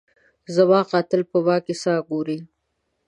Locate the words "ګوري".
2.09-2.39